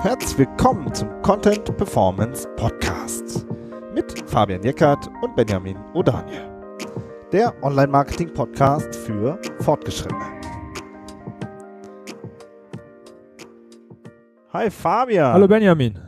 [0.00, 3.46] Herzlich willkommen zum Content Performance Podcast
[3.92, 6.48] mit Fabian Jeckert und Benjamin O'Daniel.
[7.32, 10.24] Der Online-Marketing-Podcast für Fortgeschrittene.
[14.52, 15.32] Hi Fabian.
[15.32, 15.98] Hallo Benjamin.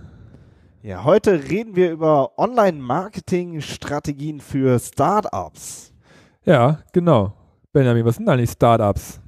[0.83, 5.93] Ja, heute reden wir über Online-Marketing-Strategien für Startups.
[6.45, 7.33] Ja, genau.
[7.73, 9.21] Benjamin, was sind eigentlich Startups?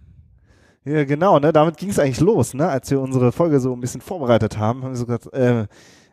[0.85, 1.53] Ja, genau, ne?
[1.53, 2.69] Damit ging es eigentlich los, ne?
[2.69, 5.66] Als wir unsere Folge so ein bisschen vorbereitet haben, haben wir so gesagt, äh,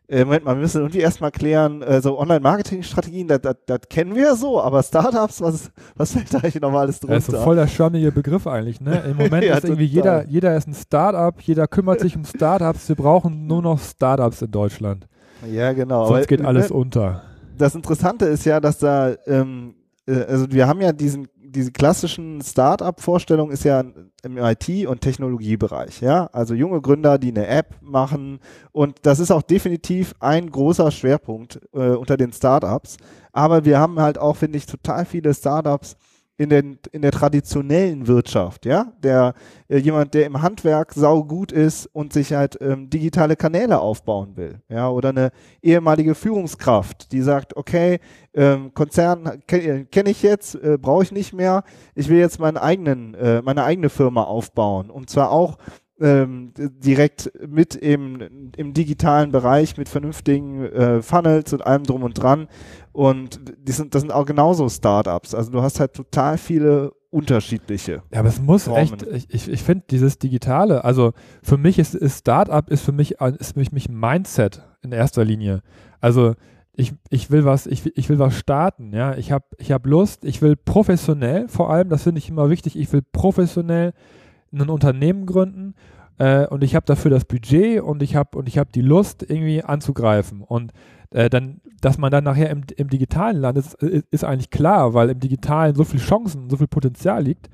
[0.09, 4.61] äh, Moment mal, wir müssen irgendwie erstmal klären, äh, so Online-Marketing-Strategien, das, kennen wir so,
[4.61, 7.16] aber Startups, was, was fällt da eigentlich nochmal alles drunter?
[7.16, 9.03] Das ist so voll der schwammige Begriff eigentlich, ne?
[9.09, 12.88] Im Moment ja, ist irgendwie jeder, jeder ist ein Startup, jeder kümmert sich um Startups,
[12.88, 15.08] wir brauchen nur noch Startups in Deutschland.
[15.52, 16.05] Ja, genau.
[16.05, 17.23] Sonst aber, geht alles ne, unter.
[17.58, 19.75] Das Interessante ist ja, dass da, ähm,
[20.08, 23.84] äh, also wir haben ja diesen diese klassischen Start-up-Vorstellungen ist ja
[24.23, 26.27] im IT- und Technologiebereich, ja.
[26.31, 28.39] Also junge Gründer, die eine App machen
[28.72, 32.97] und das ist auch definitiv ein großer Schwerpunkt äh, unter den Startups.
[33.33, 35.95] Aber wir haben halt auch, finde ich, total viele Startups,
[36.38, 39.33] in, den, in der traditionellen Wirtschaft, ja, der
[39.67, 44.38] äh, jemand, der im Handwerk sau gut ist und sich halt ähm, digitale Kanäle aufbauen
[44.38, 47.99] will, ja, oder eine ehemalige Führungskraft, die sagt, okay,
[48.35, 51.63] ähm, Konzern kenne kenn ich jetzt, äh, brauche ich nicht mehr,
[51.95, 54.91] ich will jetzt meinen eigenen, äh, meine eigene Firma aufbauen.
[54.91, 55.57] Und zwar auch
[56.00, 62.14] ähm, direkt mit im, im digitalen Bereich mit vernünftigen äh, Funnels und allem drum und
[62.14, 62.48] dran.
[62.92, 65.34] Und die sind, das sind auch genauso Startups.
[65.34, 68.03] Also du hast halt total viele unterschiedliche.
[68.12, 68.81] Ja, aber es muss Formen.
[68.81, 72.92] echt, ich, ich, ich finde dieses Digitale, also für mich ist, ist Startup ist für
[72.92, 75.62] mich, ist für mich ein Mindset in erster Linie.
[76.00, 76.36] Also
[76.73, 79.16] ich, ich will was, ich, ich will was starten, ja.
[79.16, 82.78] Ich habe ich hab Lust, ich will professionell vor allem, das finde ich immer wichtig,
[82.78, 83.94] ich will professionell
[84.52, 85.76] ein Unternehmen gründen
[86.17, 89.23] äh, und ich habe dafür das Budget und ich habe und ich habe die Lust
[89.28, 90.72] irgendwie anzugreifen und
[91.12, 95.09] äh, dann, dass man dann nachher im, im digitalen landet, ist, ist, eigentlich klar, weil
[95.09, 97.50] im digitalen so viel Chancen, so viel Potenzial liegt,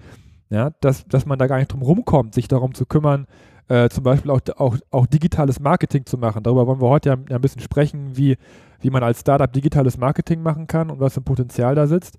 [0.50, 3.28] ja, dass, dass man da gar nicht drum rumkommt, sich darum zu kümmern,
[3.68, 6.44] äh, zum Beispiel auch, auch, auch digitales Marketing zu machen.
[6.44, 8.38] Darüber wollen wir heute ja, ja ein bisschen sprechen, wie,
[8.80, 12.18] wie man als Startup digitales Marketing machen kann und was für ein Potenzial da sitzt.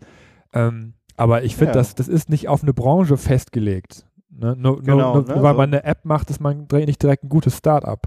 [0.53, 1.75] Ähm, aber ich finde, ja.
[1.75, 4.07] das, das ist nicht auf eine Branche festgelegt.
[4.39, 4.57] Ne?
[4.59, 5.43] Nur, genau, nur, nur ne?
[5.43, 8.01] weil man eine App macht, ist man nicht direkt ein gutes Startup.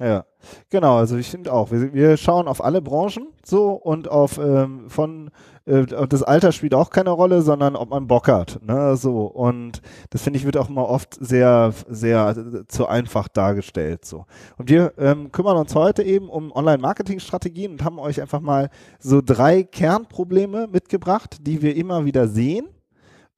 [0.00, 0.24] Ja,
[0.70, 0.96] genau.
[0.96, 5.30] Also ich finde auch, wir, wir, schauen auf alle Branchen so und auf ähm, von
[5.66, 8.60] äh, das Alter spielt auch keine Rolle, sondern ob man Bock hat.
[8.64, 8.96] Ne?
[8.96, 14.24] So und das finde ich wird auch immer oft sehr sehr zu einfach dargestellt so.
[14.56, 18.70] Und wir ähm, kümmern uns heute eben um Online-Marketing-Strategien und haben euch einfach mal
[19.00, 22.70] so drei Kernprobleme mitgebracht, die wir immer wieder sehen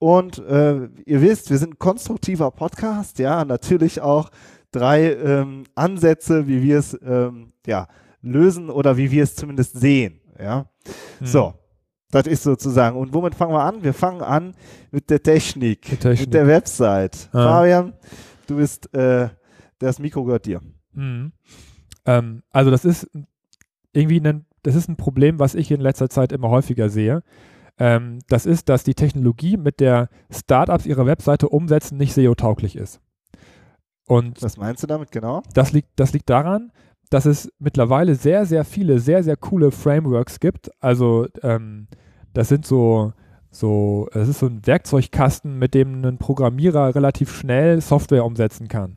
[0.02, 4.30] und äh, ihr wisst, wir sind ein konstruktiver Podcast, ja, natürlich auch
[4.72, 7.86] drei ähm, Ansätze, wie wir es ähm, ja,
[8.20, 10.20] lösen oder wie wir es zumindest sehen.
[10.40, 10.66] Ja.
[11.18, 11.26] Hm.
[11.28, 11.54] So,
[12.10, 12.96] das ist sozusagen.
[12.96, 13.84] Und womit fangen wir an?
[13.84, 14.56] Wir fangen an
[14.90, 16.20] mit der Technik, Technik.
[16.20, 17.28] mit der Website.
[17.32, 17.60] Ah.
[17.60, 17.92] Fabian,
[18.48, 19.28] du bist, äh,
[19.78, 20.60] das Mikro gehört dir.
[20.94, 21.30] Mhm.
[22.06, 23.08] Ähm, also das ist
[23.92, 27.22] irgendwie ein, das ist ein Problem, was ich in letzter Zeit immer häufiger sehe.
[27.82, 33.00] Ähm, das ist, dass die Technologie, mit der Startups ihre Webseite umsetzen, nicht SEO-tauglich ist.
[34.06, 35.42] Und Was meinst du damit genau?
[35.52, 36.70] Das liegt, das liegt daran,
[37.10, 40.70] dass es mittlerweile sehr, sehr viele, sehr, sehr coole Frameworks gibt.
[40.80, 41.88] Also ähm,
[42.32, 43.14] das sind so,
[43.50, 48.96] so, es ist so ein Werkzeugkasten, mit dem ein Programmierer relativ schnell Software umsetzen kann.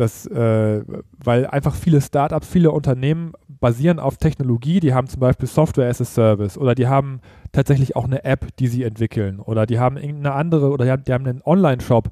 [0.00, 0.82] Das, äh,
[1.22, 6.00] weil einfach viele Startups, viele Unternehmen basieren auf Technologie, die haben zum Beispiel Software as
[6.00, 7.20] a Service oder die haben
[7.52, 11.04] tatsächlich auch eine App, die sie entwickeln oder die haben irgendeine andere oder die haben,
[11.04, 12.08] die haben einen Online-Shop,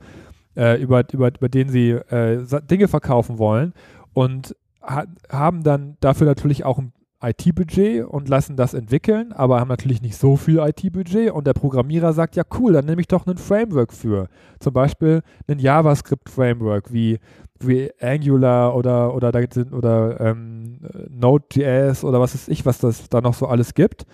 [0.55, 3.73] äh, über, über, über den sie äh, Dinge verkaufen wollen
[4.13, 9.69] und ha haben dann dafür natürlich auch ein IT-Budget und lassen das entwickeln, aber haben
[9.69, 13.27] natürlich nicht so viel IT-Budget und der Programmierer sagt, ja cool, dann nehme ich doch
[13.27, 14.29] ein Framework für.
[14.61, 17.19] Zum Beispiel ein JavaScript-Framework wie,
[17.59, 19.33] wie Angular oder, oder,
[19.73, 20.79] oder ähm,
[21.11, 24.07] Node.js oder was weiß ich, was das da noch so alles gibt.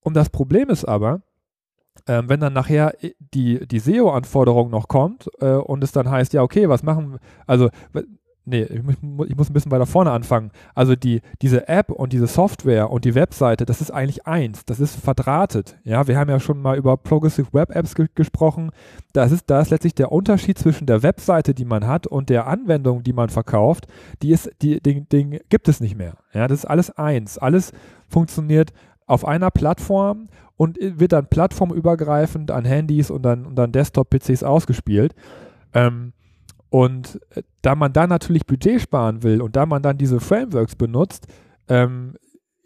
[0.00, 1.20] Und das Problem ist aber,
[2.06, 2.94] ähm, wenn dann nachher
[3.34, 7.68] die, die SEO-Anforderung noch kommt äh, und es dann heißt, ja, okay, was machen, also,
[8.44, 8.80] nee, ich,
[9.28, 10.50] ich, muss ein bisschen weiter vorne anfangen.
[10.74, 14.80] Also die, diese App und diese Software und die Webseite, das ist eigentlich eins, das
[14.80, 15.78] ist verdrahtet.
[15.84, 18.70] Ja, wir haben ja schon mal über Progressive Web Apps ge gesprochen.
[19.12, 22.46] Das ist, da ist letztlich der Unterschied zwischen der Webseite, die man hat und der
[22.46, 23.86] Anwendung, die man verkauft,
[24.22, 26.14] die ist, die, den, den gibt es nicht mehr.
[26.32, 27.38] Ja, das ist alles eins.
[27.38, 27.72] Alles
[28.08, 28.72] funktioniert
[29.06, 35.14] auf einer Plattform und wird dann plattformübergreifend an Handys und dann, und dann Desktop-PCs ausgespielt.
[35.72, 36.12] Ähm,
[36.70, 40.76] Und äh, da man da natürlich Budget sparen will und da man dann diese Frameworks
[40.76, 41.26] benutzt,
[41.68, 42.14] ähm,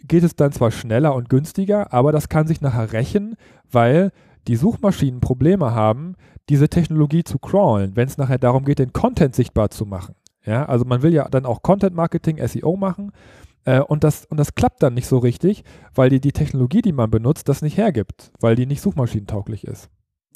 [0.07, 3.37] geht es dann zwar schneller und günstiger, aber das kann sich nachher rächen,
[3.71, 4.13] weil
[4.47, 6.15] die Suchmaschinen Probleme haben,
[6.51, 10.15] diese Technologie zu crawlen, wenn es nachher darum geht, den Content sichtbar zu machen.
[10.45, 13.13] Ja, also man will ja dann auch Content Marketing, SEO machen
[13.65, 15.65] äh, und, das, und das klappt dann nicht so richtig,
[15.95, 19.89] weil die, die Technologie, die man benutzt, das nicht hergibt, weil die nicht suchmaschinentauglich ist.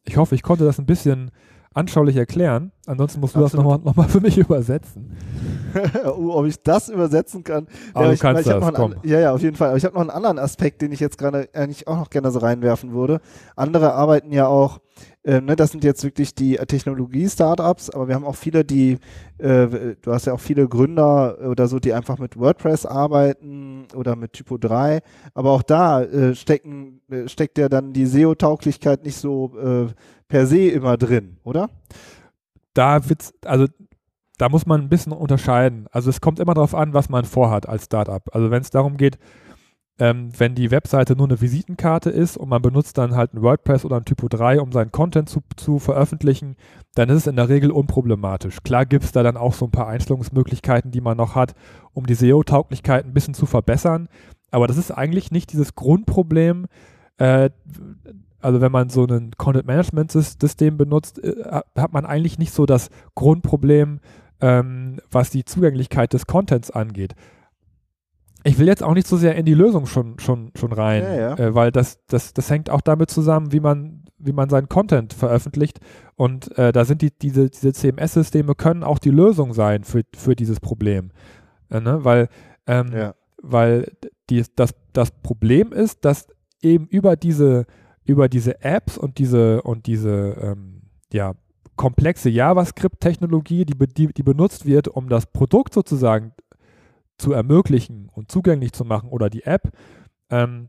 [0.05, 1.31] Ich hoffe, ich konnte das ein bisschen
[1.79, 2.73] anschaulich erklären.
[2.87, 3.65] Ansonsten musst du Absolut.
[3.65, 5.17] das nochmal noch mal für mich übersetzen.
[6.05, 7.67] Ob ich das übersetzen kann?
[7.93, 8.93] Aber ja, du ich, kannst ich das, komm.
[8.93, 9.69] An, ja, ja, auf jeden Fall.
[9.69, 12.31] Aber ich habe noch einen anderen Aspekt, den ich jetzt gerade eigentlich auch noch gerne
[12.31, 13.21] so reinwerfen würde.
[13.55, 14.81] Andere arbeiten ja auch,
[15.23, 18.99] äh, ne, das sind jetzt wirklich die Technologie-Startups, aber wir haben auch viele, die,
[19.37, 24.17] äh, du hast ja auch viele Gründer oder so, die einfach mit WordPress arbeiten oder
[24.17, 25.01] mit Typo 3,
[25.35, 29.53] aber auch da äh, stecken, äh, steckt ja dann die SEO-Tauglichkeit nicht so
[30.29, 31.71] per se immer drin, oder?
[32.75, 33.67] Da wird's, also
[34.39, 35.87] da muss man ein bisschen unterscheiden.
[35.91, 38.23] Also es kommt immer darauf an, was man vorhat als Startup.
[38.33, 39.19] Also wenn es darum geht,
[39.99, 43.85] ähm, wenn die Webseite nur eine Visitenkarte ist und man benutzt dann halt ein WordPress
[43.85, 46.57] oder ein Typo 3, um seinen Content zu, zu veröffentlichen,
[46.95, 48.63] dann ist es in der Regel unproblematisch.
[48.63, 51.55] Klar gibt es da dann auch so ein paar Einstellungsmöglichkeiten, die man noch hat,
[51.93, 54.09] um die SEO-Tauglichkeit ein bisschen zu verbessern.
[54.53, 56.67] Aber das ist eigentlich nicht dieses Grundproblem,
[57.17, 57.51] äh,
[58.41, 64.01] also wenn man so ein Content-Management-System benutzt, äh, hat man eigentlich nicht so das Grundproblem,
[64.41, 67.15] ähm, was die Zugänglichkeit des Contents angeht.
[68.45, 71.15] Ich will jetzt auch nicht so sehr in die Lösung schon, schon, schon rein, ja,
[71.15, 71.39] ja.
[71.39, 75.13] Äh, weil das, das, das hängt auch damit zusammen, wie man, wie man seinen Content
[75.13, 75.81] veröffentlicht.
[76.15, 80.37] Und äh, da sind die, diese, diese CMS-Systeme können auch die Lösung sein für, für
[80.37, 81.11] dieses Problem.
[81.71, 82.05] Äh, ne?
[82.05, 82.29] Weil,
[82.69, 83.15] ähm, ja.
[83.43, 83.93] weil
[84.31, 86.29] die, das, das Problem ist, dass
[86.63, 87.67] eben über diese
[88.09, 90.83] über diese Apps und diese und diese ähm,
[91.13, 91.35] ja,
[91.77, 96.33] komplexe JavaScript-Technologie, die, die, die benutzt wird, um das Produkt sozusagen
[97.19, 99.71] zu ermöglichen und zugänglich zu machen oder die App,
[100.31, 100.69] ähm,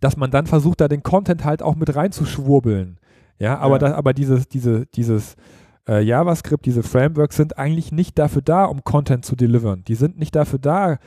[0.00, 2.98] dass man dann versucht, da den Content halt auch mit reinzuschwurbeln.
[3.38, 3.78] Ja, aber, ja.
[3.78, 5.34] Das, aber dieses, diese, dieses
[5.88, 9.82] äh, JavaScript, diese Frameworks sind eigentlich nicht dafür da, um Content zu delivern.
[9.88, 10.98] Die sind nicht dafür da,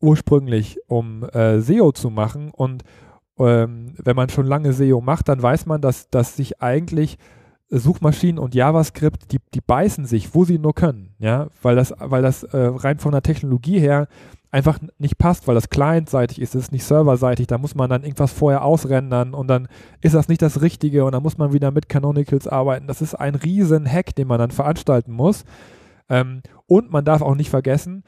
[0.00, 2.82] ursprünglich, um äh, SEO zu machen und
[3.38, 7.18] ähm, wenn man schon lange SEO macht, dann weiß man, dass, dass sich eigentlich
[7.68, 12.22] Suchmaschinen und JavaScript, die, die beißen sich, wo sie nur können, ja, weil das, weil
[12.22, 14.06] das äh, rein von der Technologie her
[14.52, 18.04] einfach nicht passt, weil das clientseitig ist, es ist nicht serverseitig, da muss man dann
[18.04, 19.68] irgendwas vorher ausrendern und dann
[20.00, 22.86] ist das nicht das Richtige und dann muss man wieder mit Canonicals arbeiten.
[22.86, 25.44] Das ist ein riesen Hack, den man dann veranstalten muss.
[26.08, 28.04] Ähm, und man darf auch nicht vergessen,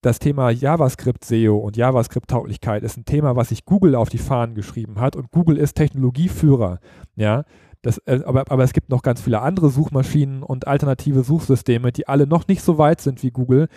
[0.00, 5.00] das Thema JavaScript-SEO und JavaScript-Tauglichkeit ist ein Thema, was sich Google auf die Fahnen geschrieben
[5.00, 6.78] hat und Google ist Technologieführer.
[7.16, 7.44] Ja,
[7.82, 12.06] das, äh, aber, aber es gibt noch ganz viele andere Suchmaschinen und alternative Suchsysteme, die
[12.06, 13.68] alle noch nicht so weit sind wie Google.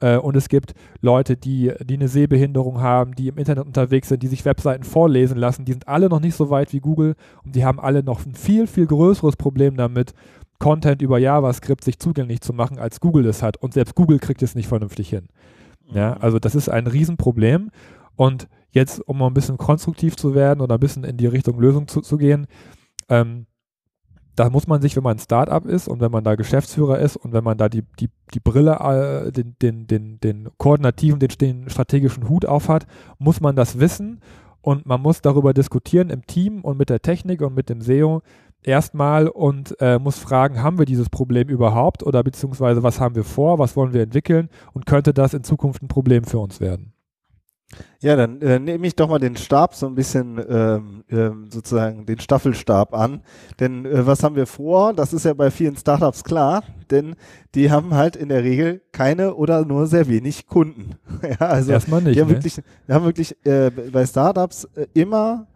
[0.00, 4.22] Äh, und es gibt Leute, die, die eine Sehbehinderung haben, die im Internet unterwegs sind,
[4.22, 5.64] die sich Webseiten vorlesen lassen.
[5.64, 8.34] Die sind alle noch nicht so weit wie Google und die haben alle noch ein
[8.34, 10.12] viel, viel größeres Problem damit,
[10.58, 13.56] Content über JavaScript sich zugänglich zu machen, als Google es hat.
[13.56, 15.28] Und selbst Google kriegt es nicht vernünftig hin.
[15.92, 17.70] Ja, also das ist ein Riesenproblem.
[18.16, 21.58] Und jetzt, um mal ein bisschen konstruktiv zu werden oder ein bisschen in die Richtung
[21.58, 22.46] Lösung zu, zu gehen,
[23.08, 23.46] ähm,
[24.36, 27.16] da muss man sich, wenn man ein Startup ist und wenn man da Geschäftsführer ist
[27.16, 31.28] und wenn man da die, die, die Brille, äh, den, den, den, den koordinativen, den,
[31.40, 32.86] den strategischen Hut aufhat,
[33.18, 34.20] muss man das wissen
[34.62, 38.22] und man muss darüber diskutieren im Team und mit der Technik und mit dem SEO,
[38.62, 43.24] erstmal und äh, muss fragen, haben wir dieses Problem überhaupt oder beziehungsweise was haben wir
[43.24, 46.92] vor, was wollen wir entwickeln und könnte das in Zukunft ein Problem für uns werden?
[48.00, 52.06] Ja, dann äh, nehme ich doch mal den Stab so ein bisschen ähm, äh, sozusagen
[52.06, 53.22] den Staffelstab an.
[53.60, 54.94] Denn äh, was haben wir vor?
[54.94, 57.14] Das ist ja bei vielen Startups klar, denn
[57.54, 60.96] die haben halt in der Regel keine oder nur sehr wenig Kunden.
[61.22, 62.16] ja, also Erstmal nicht.
[62.16, 62.34] Die haben ne?
[62.34, 65.46] wirklich, die haben wirklich äh, bei Startups äh, immer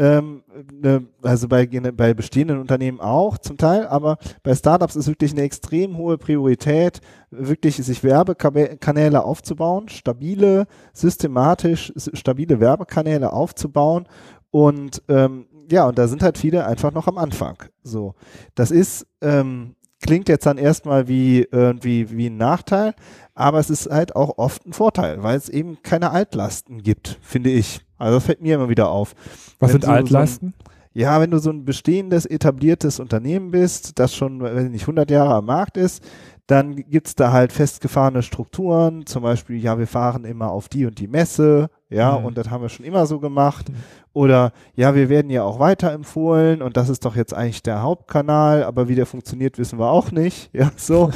[0.00, 0.42] ähm,
[0.72, 5.42] ne, also bei, bei bestehenden Unternehmen auch zum Teil, aber bei Startups ist wirklich eine
[5.42, 14.08] extrem hohe Priorität, wirklich sich Werbekanäle aufzubauen, stabile, systematisch stabile Werbekanäle aufzubauen
[14.50, 17.62] und ähm, ja, und da sind halt viele einfach noch am Anfang.
[17.82, 18.14] So,
[18.54, 22.94] das ist ähm, klingt jetzt dann erstmal wie irgendwie wie ein Nachteil,
[23.34, 27.50] aber es ist halt auch oft ein Vorteil, weil es eben keine Altlasten gibt, finde
[27.50, 27.82] ich.
[28.00, 29.14] Also das fällt mir immer wieder auf.
[29.58, 30.54] Was wenn sind Altlasten?
[30.56, 34.82] So ein, ja, wenn du so ein bestehendes, etabliertes Unternehmen bist, das schon, wenn nicht
[34.82, 36.02] 100 Jahre am Markt ist,
[36.46, 40.98] dann gibt's da halt festgefahrene Strukturen, zum Beispiel, ja, wir fahren immer auf die und
[40.98, 42.24] die Messe, ja, Mhm.
[42.24, 43.66] und das haben wir schon immer so gemacht.
[44.12, 48.64] Oder ja, wir werden ja auch weiterempfohlen und das ist doch jetzt eigentlich der Hauptkanal,
[48.64, 50.50] aber wie der funktioniert, wissen wir auch nicht.
[50.60, 51.10] Ja, so,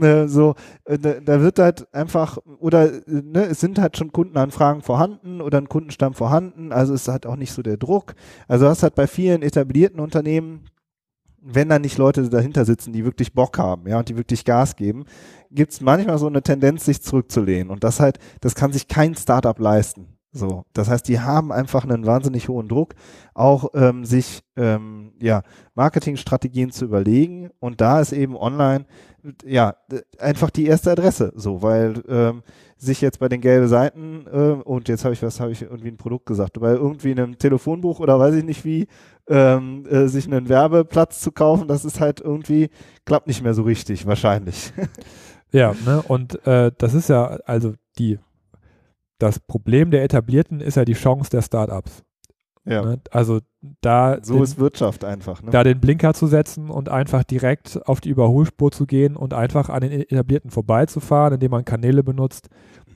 [0.00, 0.54] äh, so,
[0.84, 5.68] äh, da, wird halt einfach, oder ne, es sind halt schon Kundenanfragen vorhanden oder ein
[5.68, 8.14] Kundenstamm vorhanden, also ist halt auch nicht so der Druck.
[8.48, 10.64] Also das hat bei vielen etablierten Unternehmen
[11.46, 14.76] wenn da nicht Leute dahinter sitzen, die wirklich Bock haben, ja, und die wirklich Gas
[14.76, 15.04] geben,
[15.50, 17.70] gibt es manchmal so eine Tendenz, sich zurückzulehnen.
[17.70, 20.13] Und das halt, das kann sich kein Startup leisten.
[20.36, 22.94] So, das heißt, die haben einfach einen wahnsinnig hohen Druck,
[23.34, 25.42] auch ähm, sich ähm, ja
[25.76, 27.50] Marketingstrategien zu überlegen.
[27.60, 28.84] Und da ist eben online
[29.44, 29.76] ja
[30.18, 31.32] einfach die erste Adresse.
[31.36, 32.42] So, weil ähm,
[32.76, 35.92] sich jetzt bei den gelben Seiten äh, und jetzt habe ich was, habe ich irgendwie
[35.92, 38.88] ein Produkt gesagt, bei irgendwie einem Telefonbuch oder weiß ich nicht wie
[39.28, 42.70] ähm, äh, sich einen Werbeplatz zu kaufen, das ist halt irgendwie
[43.06, 44.72] klappt nicht mehr so richtig wahrscheinlich.
[45.54, 46.02] Ja, ne?
[46.08, 48.18] Und äh, das ist ja, also die,
[49.18, 52.02] das Problem der Etablierten ist ja die Chance der Startups.
[52.64, 53.00] ja, Ne?
[53.10, 53.40] Also
[53.80, 55.42] da, so den, ist Wirtschaft einfach.
[55.42, 55.50] Ne?
[55.50, 59.68] da den Blinker zu setzen und einfach direkt auf die Überholspur zu gehen und einfach
[59.68, 62.48] an den Etablierten vorbeizufahren, indem man Kanäle benutzt,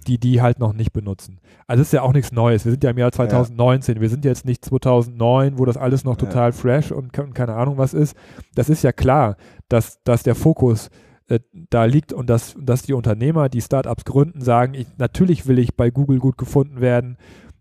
[0.06, 1.38] die die halt noch nicht benutzen.
[1.66, 2.64] Also das ist ja auch nichts Neues.
[2.64, 4.00] Wir sind ja im Jahr 2019.
[4.00, 6.26] Wir sind jetzt nicht 2009, wo das alles noch Ja.
[6.26, 8.16] total fresh und, und keine Ahnung was ist.
[8.54, 9.36] Das ist ja klar,
[9.68, 10.88] dass, dass der Fokus
[11.28, 15.58] äh, da liegt und dass, dass die Unternehmer, die Startups gründen, sagen, ich, natürlich will
[15.58, 17.16] ich bei Google gut gefunden werden.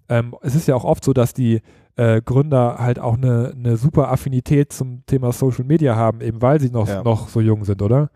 [0.09, 1.61] Ähm, es ist ja auch oft so, dass die
[1.95, 6.59] äh, Gründer halt auch eine, eine super Affinität zum Thema Social Media haben, eben weil
[6.59, 7.03] sie noch, Ja.
[7.03, 8.09] noch so jung sind, oder?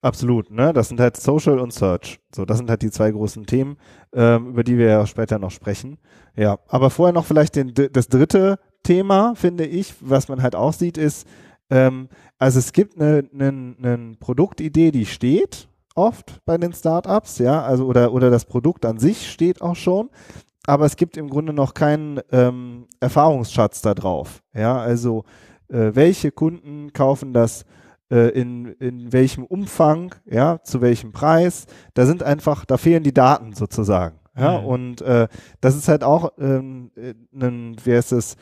[0.00, 0.72] Absolut, ne?
[0.72, 2.18] Das sind halt Social und Search.
[2.34, 3.76] So, das sind halt die zwei großen Themen,
[4.14, 5.98] ähm, über die wir ja später noch sprechen.
[6.34, 10.72] Ja, aber vorher noch vielleicht den, das dritte Thema, finde ich, was man halt auch
[10.72, 11.26] sieht, ist,
[11.70, 12.08] ähm,
[12.38, 17.86] also es gibt eine, eine, eine Produktidee, die steht oft bei den Startups, ja, also
[17.86, 20.10] oder, oder das Produkt an sich steht auch schon,
[20.66, 24.42] aber es gibt im Grunde noch keinen ähm, Erfahrungsschatz da drauf.
[24.54, 25.24] Ja, also
[25.68, 27.64] äh, welche Kunden kaufen das
[28.10, 31.66] äh, in, in welchem Umfang, ja, zu welchem Preis.
[31.94, 34.18] Da sind einfach, da fehlen die Daten sozusagen.
[34.38, 34.66] Ja, Mhm.
[34.66, 35.28] und äh,
[35.62, 38.36] das ist halt auch ähm, äh, ein, wie heißt es,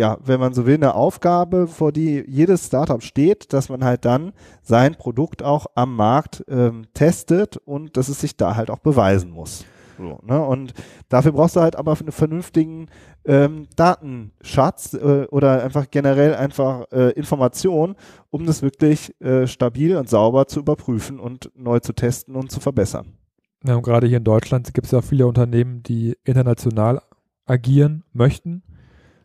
[0.00, 4.06] ja, wenn man so will, eine Aufgabe, vor die jedes Startup steht, dass man halt
[4.06, 8.78] dann sein Produkt auch am Markt ähm, testet und dass es sich da halt auch
[8.78, 9.66] beweisen muss.
[9.98, 10.42] So, ne?
[10.42, 10.72] Und
[11.10, 12.86] dafür brauchst du halt aber einen vernünftigen
[13.26, 17.94] ähm, Datenschatz äh, oder einfach generell einfach äh, Information,
[18.30, 22.60] um das wirklich äh, stabil und sauber zu überprüfen und neu zu testen und zu
[22.60, 23.18] verbessern.
[23.66, 27.02] Ja, und gerade hier in Deutschland gibt es ja viele Unternehmen, die international
[27.44, 28.62] agieren möchten.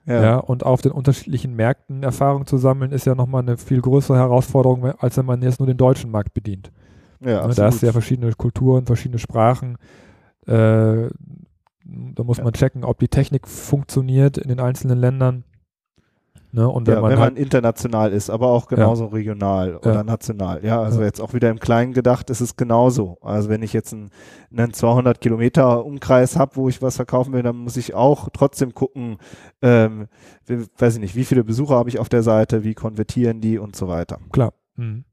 [0.08, 0.38] Ja.
[0.38, 4.86] und auf den unterschiedlichen Märkten Erfahrung zu sammeln, ist ja nochmal eine viel größere Herausforderung,
[5.00, 6.72] als wenn man jetzt nur den deutschen Markt bedient.
[7.22, 9.78] ja, Ne, da hast du ja verschiedene Kulturen, verschiedene Sprachen.
[10.46, 11.10] Äh,
[11.88, 12.44] da muss Ja.
[12.44, 15.44] man checken, ob die Technik funktioniert in den einzelnen Ländern.
[16.56, 19.94] Ne, und wenn ja, man wenn halt, man international ist, aber auch genauso regional oder
[19.96, 20.04] Ja.
[20.06, 20.64] national.
[20.64, 21.06] Ja, also Ja.
[21.08, 23.18] jetzt auch wieder im Kleinen gedacht, ist es genauso.
[23.20, 24.10] Also wenn ich jetzt einen,
[24.56, 28.74] einen 200 Kilometer Umkreis habe, wo ich was verkaufen will, dann muss ich auch trotzdem
[28.74, 29.18] gucken,
[29.62, 30.08] ähm,
[30.78, 33.76] weiß ich nicht, wie viele Besucher habe ich auf der Seite, wie konvertieren die und
[33.76, 34.20] so weiter.
[34.32, 34.54] klar.
[34.78, 35.04] Mhm.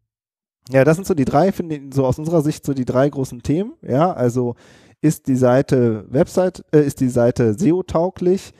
[0.70, 3.08] Ja, das sind so die drei, finde ich, so aus unserer Sicht so die drei
[3.10, 3.72] großen Themen.
[3.82, 4.54] Ja, also
[5.00, 8.52] ist die Seite Website, äh, ist die Seite SEO-tauglich?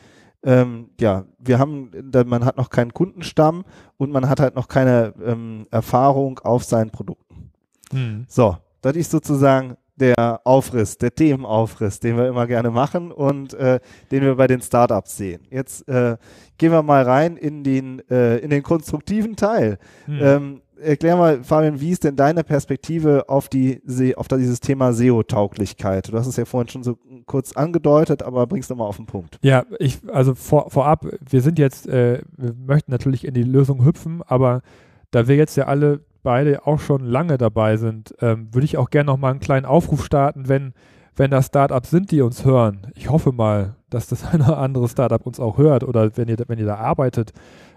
[0.45, 1.91] Ähm, ja, wir haben,
[2.27, 3.65] man hat noch keinen Kundenstamm
[3.97, 7.53] und man hat halt noch keine ähm, Erfahrung auf seinen Produkten.
[7.93, 8.25] Mhm.
[8.29, 13.79] So, das ist sozusagen der Aufriss, der Themenaufriss, den wir immer gerne machen und äh,
[14.11, 15.47] den wir bei den Startups sehen.
[15.51, 16.17] Jetzt äh,
[16.59, 19.79] gehen wir mal rein in den, äh, in den konstruktiven Teil.
[20.07, 20.19] Mhm.
[20.21, 23.81] Ähm, erklär mal, Fabian, wie ist denn deine Perspektive auf, die,
[24.17, 26.13] auf dieses Thema SEO-Tauglichkeit?
[26.13, 29.07] Du hast es ja vorhin schon so kurz angedeutet, aber bringst du mal auf den
[29.07, 29.39] Punkt.
[29.43, 33.85] Ja, ich, also vor, vorab, wir sind jetzt, äh, wir möchten natürlich in die Lösung
[33.85, 34.63] hüpfen, aber
[35.11, 38.91] da wir jetzt ja alle beide auch schon lange dabei sind, ähm, würde ich auch
[38.91, 40.73] gerne noch mal einen kleinen Aufruf starten, wenn,
[41.17, 42.87] wenn da Startups sind, die uns hören.
[42.95, 46.59] Ich hoffe mal, dass das eine andere Startup uns auch hört oder wenn ihr, wenn
[46.59, 47.33] ihr da arbeitet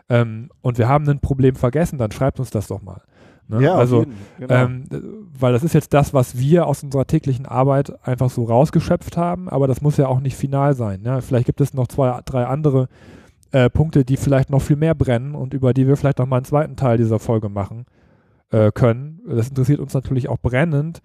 [0.09, 3.01] ähm, und wir haben ein Problem vergessen, dann schreibt uns das doch mal.
[3.47, 3.61] Ne?
[3.61, 4.53] Ja, also, jeden, genau.
[4.53, 5.01] ähm, d-
[5.39, 9.49] weil das ist jetzt das, was wir aus unserer täglichen Arbeit einfach so rausgeschöpft haben,
[9.49, 11.03] aber das muss ja auch nicht final sein.
[11.03, 11.21] Ja?
[11.21, 12.87] Vielleicht gibt es noch zwei, drei andere
[13.51, 16.37] äh, Punkte, die vielleicht noch viel mehr brennen und über die wir vielleicht noch mal
[16.37, 17.85] einen zweiten Teil dieser Folge machen
[18.49, 19.21] äh, können.
[19.27, 21.01] Das interessiert uns natürlich auch brennend,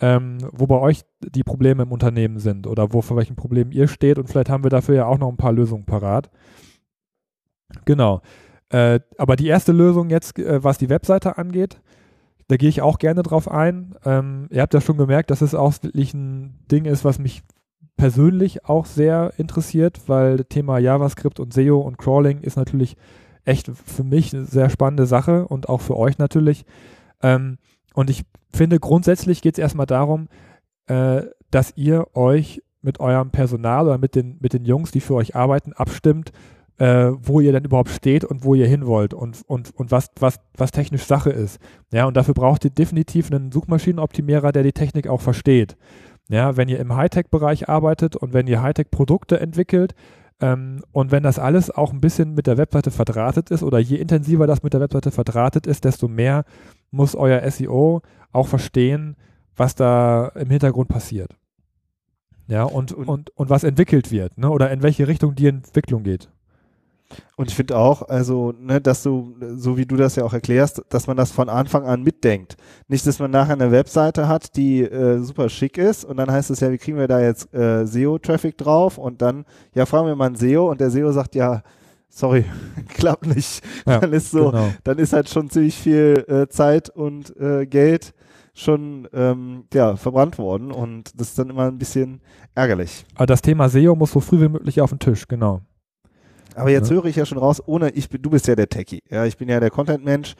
[0.00, 3.86] ähm, wo bei euch die Probleme im Unternehmen sind oder wo vor welchen Problemen ihr
[3.86, 6.28] steht und vielleicht haben wir dafür ja auch noch ein paar Lösungen parat.
[7.84, 8.20] Genau.
[8.74, 11.80] Äh, aber die erste Lösung jetzt, äh, was die Webseite angeht,
[12.48, 13.94] da gehe ich auch gerne drauf ein.
[14.04, 17.42] Ähm, ihr habt ja schon gemerkt, dass es auch wirklich ein Ding ist, was mich
[17.96, 22.96] persönlich auch sehr interessiert, weil das Thema JavaScript und SEO und Crawling ist natürlich
[23.44, 26.66] echt für mich eine sehr spannende Sache und auch für euch natürlich.
[27.22, 27.58] Ähm,
[27.94, 30.26] und ich finde, grundsätzlich geht es erstmal darum,
[30.88, 35.14] äh, dass ihr euch mit eurem Personal oder mit den, mit den Jungs, die für
[35.14, 36.32] euch arbeiten, abstimmt,
[36.78, 40.10] äh, wo ihr denn überhaupt steht und wo ihr hin wollt und, und, und was,
[40.18, 41.60] was, was technisch Sache ist.
[41.92, 45.76] Ja, und dafür braucht ihr definitiv einen Suchmaschinenoptimierer, der die Technik auch versteht.
[46.28, 49.94] Ja, wenn ihr im Hightech-Bereich arbeitet und wenn ihr Hightech-Produkte entwickelt,
[50.40, 53.96] ähm, und wenn das alles auch ein bisschen mit der Webseite verdrahtet ist oder je
[53.96, 56.44] intensiver das mit der Webseite verdrahtet ist, desto mehr
[56.90, 58.02] muss euer SEO
[58.32, 59.16] auch verstehen,
[59.56, 61.36] was da im Hintergrund passiert.
[62.46, 64.50] Ja, und, und, und, und was entwickelt wird, ne?
[64.50, 66.28] oder in welche Richtung die Entwicklung geht.
[67.36, 70.82] Und ich finde auch, also, ne, dass du, so wie du das ja auch erklärst,
[70.88, 72.56] dass man das von Anfang an mitdenkt.
[72.88, 76.50] Nicht, dass man nachher eine Webseite hat, die äh, super schick ist und dann heißt
[76.50, 79.44] es ja, wie kriegen wir da jetzt äh, SEO-Traffic drauf und dann,
[79.74, 81.62] ja, fragen wir mal einen SEO und der SEO sagt, ja,
[82.08, 82.44] sorry,
[82.88, 83.62] klappt nicht.
[83.86, 84.68] Ja, dann ist so, genau.
[84.84, 88.14] dann ist halt schon ziemlich viel äh, Zeit und äh, Geld
[88.54, 92.20] schon ähm, ja, verbrannt worden und das ist dann immer ein bisschen
[92.54, 93.04] ärgerlich.
[93.16, 95.60] Aber das Thema SEO muss so früh wie möglich auf den Tisch, genau.
[96.54, 96.96] Aber jetzt ja.
[96.96, 99.36] höre ich ja schon raus, ohne ich bin, du bist ja der Techie, ja, ich
[99.36, 100.34] bin ja der Content-Mensch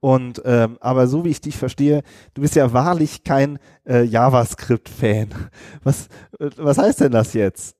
[0.00, 5.28] und ähm, aber so wie ich dich verstehe, du bist ja wahrlich kein äh, JavaScript-Fan.
[5.84, 6.08] Was
[6.38, 7.76] äh, was heißt denn das jetzt?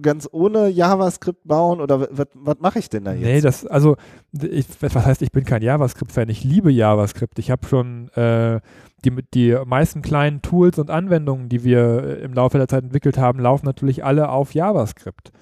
[0.00, 3.22] Ganz ohne JavaScript bauen oder was, was mache ich denn da jetzt?
[3.22, 3.96] Nee, das also
[4.32, 6.28] ich, was heißt, ich bin kein JavaScript-Fan.
[6.28, 7.38] Ich liebe JavaScript.
[7.38, 8.60] Ich habe schon äh,
[9.04, 13.40] die, die meisten kleinen Tools und Anwendungen, die wir im Laufe der Zeit entwickelt haben,
[13.40, 15.32] laufen natürlich alle auf JavaScript.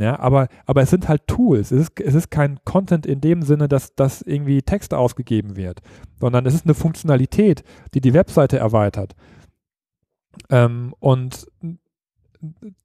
[0.00, 1.70] Ja, aber, aber es sind halt Tools.
[1.70, 5.80] Es ist, es ist kein Content in dem Sinne, dass, dass irgendwie Text ausgegeben wird,
[6.18, 9.14] sondern es ist eine Funktionalität, die die Webseite erweitert.
[10.48, 11.46] Ähm, und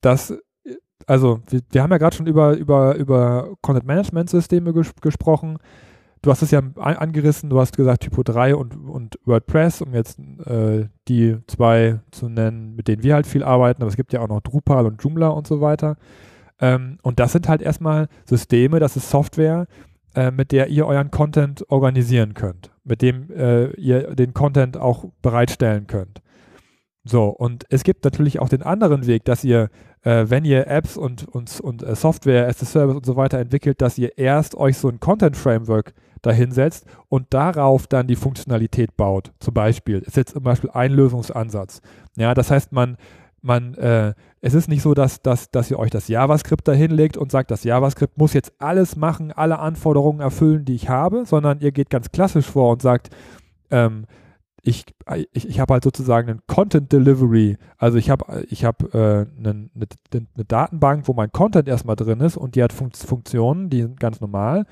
[0.02, 0.34] das,
[1.08, 5.58] also wir, wir haben ja gerade schon über, über, über Content-Management-Systeme ges gesprochen.
[6.22, 10.20] Du hast es ja angerissen, du hast gesagt Typo 3 und, und WordPress, um jetzt
[10.20, 14.20] äh, die zwei zu nennen, mit denen wir halt viel arbeiten, aber es gibt ja
[14.20, 15.96] auch noch Drupal und Joomla und so weiter.
[16.60, 19.68] Ähm, und das sind halt erstmal Systeme, das ist Software,
[20.16, 25.06] äh, mit der ihr euren Content organisieren könnt, mit dem äh, ihr den Content auch
[25.22, 26.22] bereitstellen könnt.
[27.04, 29.70] So, und es gibt natürlich auch den anderen Weg, dass ihr,
[30.02, 33.38] äh, wenn ihr Apps und, und, und äh, Software as a Service und so weiter
[33.38, 39.34] entwickelt, dass ihr erst euch so ein Content-Framework dahinsetzt und darauf dann die Funktionalität baut.
[39.40, 41.82] Zum Beispiel, ist jetzt zum Beispiel ein Lösungsansatz.
[42.18, 42.98] Ja, das heißt, man,
[43.46, 47.32] man, äh, es ist nicht so, dass, dass, dass ihr euch das JavaScript dahinlegt und
[47.32, 51.72] sagt, das JavaScript muss jetzt alles machen, alle Anforderungen erfüllen, die ich habe, sondern ihr
[51.72, 53.10] geht ganz klassisch vor und sagt,
[53.70, 54.06] ähm,
[54.64, 54.84] ich,
[55.32, 57.58] ich, ich habe halt sozusagen einen Content Delivery.
[57.78, 59.70] Also ich habe ich hab, äh, eine, eine,
[60.12, 64.00] eine, Datenbank, wo mein Content erstmal drin ist und die hat Fun Funktionen, die sind
[64.00, 64.66] ganz normal.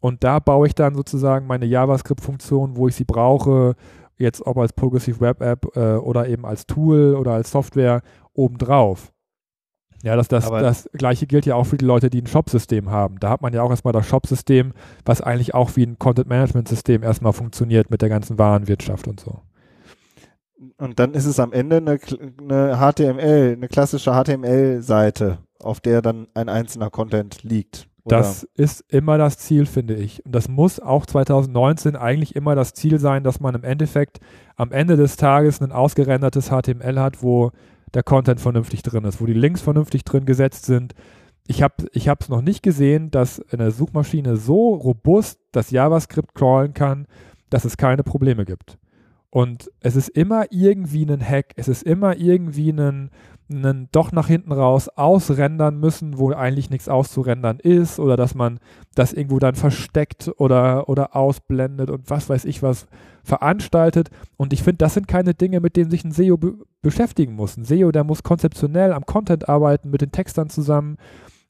[0.00, 3.74] Und da baue ich dann sozusagen meine JavaScript-Funktion, wo ich sie brauche,
[4.22, 9.12] jetzt ob als Progressive Web App äh, oder eben als Tool oder als Software obendrauf.
[10.02, 13.20] Ja, das, das, das gleiche gilt ja auch für die Leute, die ein Shop-System haben.
[13.20, 14.72] Da hat man ja auch erstmal das Shop-System,
[15.04, 19.42] was eigentlich auch wie ein Content-Management-System erstmal funktioniert mit der ganzen Warenwirtschaft und so.
[20.76, 22.00] Und dann ist es am Ende eine,
[22.40, 27.88] eine HTML, eine klassische HTML-Seite, auf der dann ein einzelner Content liegt.
[28.04, 28.18] Oder?
[28.18, 30.24] Das ist immer das Ziel, finde ich.
[30.26, 34.18] Und das muss auch 2019 eigentlich immer das Ziel sein, dass man im Endeffekt
[34.56, 37.52] am Ende des Tages ein ausgerendertes HTML hat, wo
[37.94, 40.94] der Content vernünftig drin ist, wo die Links vernünftig drin gesetzt sind.
[41.46, 47.06] Ich habe es noch nicht gesehen, dass eine Suchmaschine so robust das JavaScript crawlen kann,
[47.50, 48.78] dass es keine Probleme gibt.
[49.34, 53.08] Und es ist immer irgendwie ein Hack, es ist immer irgendwie ein,
[53.50, 58.60] einen doch nach hinten raus ausrendern müssen, wo eigentlich nichts auszurendern ist oder dass man
[58.94, 62.86] das irgendwo dann versteckt oder, oder ausblendet und was weiß ich was
[63.24, 64.10] veranstaltet.
[64.36, 67.56] Und ich finde, das sind keine Dinge, mit denen sich ein SEO be beschäftigen muss.
[67.56, 70.98] Ein SEO, der muss konzeptionell am Content arbeiten, mit den Textern zusammen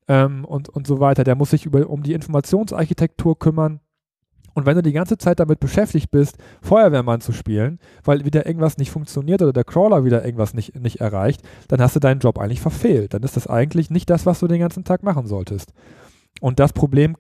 [0.06, 1.24] ähm, und, und so weiter.
[1.24, 3.80] Der muss sich über, um die Informationsarchitektur kümmern.
[4.54, 8.78] Und wenn du die ganze Zeit damit beschäftigt bist, Feuerwehrmann zu spielen, weil wieder irgendwas
[8.78, 12.38] nicht funktioniert oder der Crawler wieder irgendwas nicht, nicht erreicht, dann hast du deinen Job
[12.38, 13.14] eigentlich verfehlt.
[13.14, 15.72] Dann ist das eigentlich nicht das, was du den ganzen Tag machen solltest.
[16.40, 17.16] Und das Problem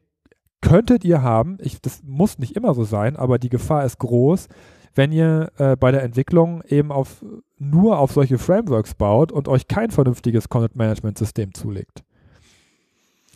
[0.60, 4.48] könntet ihr haben, ich, das muss nicht immer so sein, aber die Gefahr ist groß,
[4.94, 7.24] wenn ihr äh, bei der Entwicklung eben auf,
[7.58, 12.04] nur auf solche Frameworks baut und euch kein vernünftiges Content-Management-System zulegt.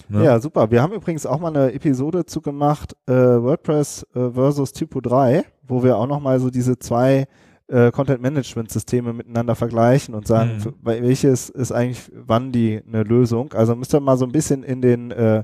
[0.09, 0.25] Ne?
[0.25, 0.71] Ja, super.
[0.71, 5.45] Wir haben übrigens auch mal eine Episode zu gemacht, äh, WordPress äh, versus Typo 3,
[5.66, 7.27] wo wir auch nochmal so diese zwei
[7.69, 10.75] äh, Content-Management-Systeme miteinander vergleichen und sagen, Mhm.
[10.83, 13.53] welches ist eigentlich wann die eine Lösung.
[13.55, 15.42] Also müsst ihr mal so ein bisschen in den äh,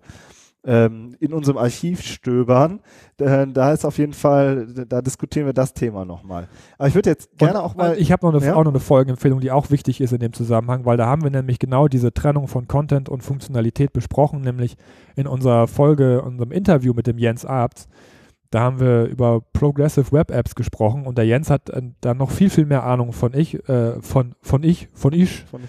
[0.64, 2.80] ähm, in unserem Archiv stöbern.
[3.16, 6.48] Da, da ist auf jeden Fall, da diskutieren wir das Thema nochmal.
[6.78, 7.96] Aber ich würde jetzt gerne Und, auch mal.
[7.98, 8.54] Ich habe noch, eine- Ja?
[8.54, 11.30] auch noch eine Folgenempfehlung, die auch wichtig ist in dem Zusammenhang, weil da haben wir
[11.30, 14.76] nämlich genau diese Trennung von Content und Funktionalität besprochen, nämlich
[15.16, 17.88] in unserer Folge, unserem Interview mit dem Jens Abts.
[18.50, 22.30] Da haben wir über Progressive Web Apps gesprochen und der Jens hat äh, da noch
[22.30, 25.62] viel, viel mehr Ahnung von ich, äh, von, von ich, von ich, Von-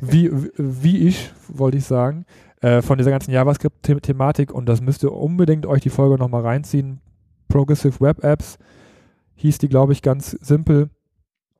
[0.00, 2.24] wie, wie ich, wollte ich sagen,
[2.64, 7.02] äh, von dieser ganzen JavaScript-Thematik und das müsst ihr unbedingt euch die Folge nochmal reinziehen.
[7.48, 8.56] Progressive Web Apps
[9.34, 10.88] hieß die, glaube ich, ganz simpel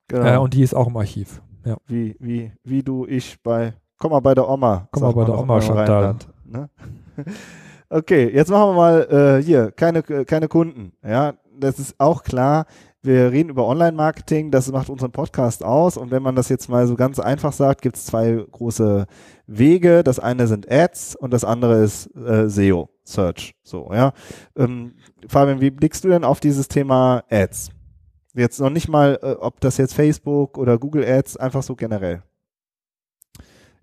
[0.09, 1.43] genau, äh, und die ist auch im Archiv.
[1.67, 1.77] Ja.
[1.87, 4.88] wie, wie, wie du, ich bei, komm mal bei der Oma.
[4.93, 5.87] Komm mal bei der Oma, Chantal.
[5.87, 6.71] Rheinland, Ne?
[7.90, 10.95] Okay, jetzt machen wir mal äh, hier, keine, keine Kunden.
[11.07, 12.64] Ja, das ist auch klar.
[13.05, 15.99] Wir reden über Online-Marketing, das macht unseren Podcast aus.
[15.99, 19.07] Und wenn man das jetzt mal so ganz einfach sagt, gibt es zwei große
[19.47, 20.03] Wege.
[20.03, 23.55] Das eine sind Ads und das andere ist äh, SEO, Search.
[23.62, 24.14] So, ja.
[24.57, 24.95] Ähm,
[25.29, 27.73] Fabian, wie blickst du denn auf dieses Thema Ads?
[28.33, 32.23] Jetzt noch nicht mal, äh, ob das jetzt Facebook oder Google Ads, einfach so generell.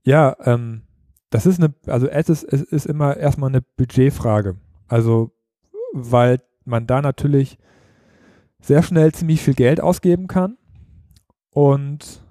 [0.03, 0.81] Ja, ähm,
[1.29, 4.57] das ist eine, also Ads ist, ist, ist immer erstmal eine Budgetfrage.
[4.87, 5.29] Also,
[5.93, 7.59] weil man da natürlich
[8.61, 10.57] sehr schnell ziemlich viel Geld ausgeben kann
[11.51, 12.21] und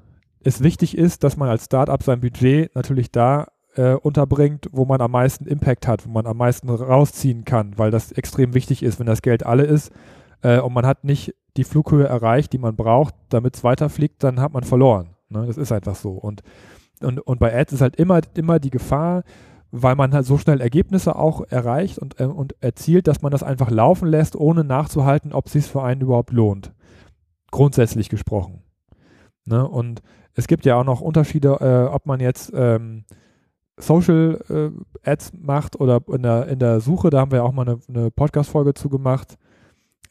[0.43, 5.01] es wichtig ist, dass man als Startup sein Budget natürlich da äh, unterbringt, wo man
[5.01, 8.99] am meisten Impact hat, wo man am meisten rausziehen kann, weil das extrem wichtig ist,
[8.99, 9.93] wenn das Geld alle ist
[10.43, 14.41] äh, und man hat nicht die Flughöhe erreicht, die man braucht, damit es weiterfliegt, dann
[14.41, 15.11] hat man verloren.
[15.29, 15.45] Ne?
[15.47, 16.13] Das ist einfach so.
[16.13, 16.43] Und,
[17.01, 19.25] und, und bei Ads ist halt immer, immer die Gefahr,
[19.73, 23.43] weil man halt so schnell Ergebnisse auch erreicht und, äh, und erzielt, dass man das
[23.43, 26.73] einfach laufen lässt, ohne nachzuhalten, ob es sich für einen überhaupt lohnt.
[27.51, 28.63] Grundsätzlich gesprochen.
[29.45, 29.67] Ne?
[29.67, 30.03] Und
[30.35, 33.05] es gibt ja auch noch Unterschiede, äh, ob man jetzt ähm,
[33.77, 34.41] Social
[35.05, 37.81] äh, Ads macht oder in der, in der Suche, da haben wir auch mal eine,
[37.89, 39.37] eine Podcast-Folge zu gemacht.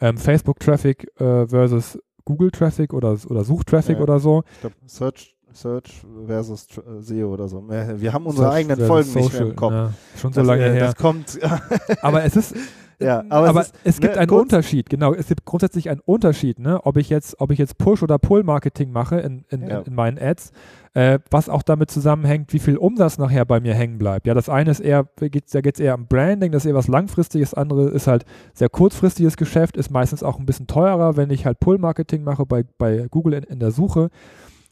[0.01, 4.03] Ähm, Facebook-Traffic äh, versus Google-Traffic oder, oder Suchtraffic Ja.
[4.03, 4.43] oder so.
[4.53, 7.61] Ich glaube, Search, Search versus Tr- SEO oder so.
[7.67, 9.71] Wir wir haben unsere Search eigenen Folgen nicht mehr im Kopf.
[9.73, 10.85] Ja, schon so Das, lange äh, her.
[10.87, 11.39] Das kommt,
[12.01, 12.55] Aber es ist,
[13.01, 15.13] Ja, aber aber, es ist, es, gibt ne, einen kurz- Unterschied, genau.
[15.13, 16.85] Es gibt grundsätzlich einen Unterschied, ne?
[16.85, 19.79] ob ich jetzt, ob ich jetzt Push- oder Pull-Marketing mache in, in, Ja.
[19.79, 20.51] in, in meinen Ads,
[20.95, 24.27] äh, was auch damit zusammenhängt, wie viel Umsatz nachher bei mir hängen bleibt.
[24.27, 26.75] Ja, das eine ist eher, geht's, da geht es eher um Branding, das ist eher
[26.75, 31.15] was langfristiges, das andere ist halt sehr kurzfristiges Geschäft, ist meistens auch ein bisschen teurer,
[31.15, 34.09] wenn ich halt Pull-Marketing mache bei, bei Google in, in der Suche.